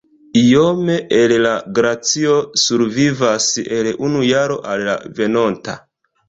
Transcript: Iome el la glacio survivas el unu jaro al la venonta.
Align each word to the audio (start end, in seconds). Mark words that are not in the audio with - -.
Iome 0.41 0.93
el 1.17 1.33
la 1.45 1.51
glacio 1.79 2.31
survivas 2.63 3.51
el 3.77 3.91
unu 4.09 4.23
jaro 4.31 4.57
al 4.73 4.85
la 4.89 4.97
venonta. 5.21 5.79